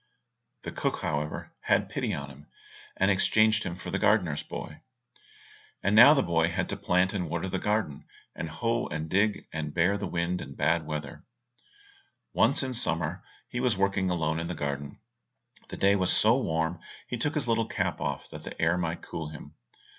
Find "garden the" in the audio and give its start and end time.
14.55-15.77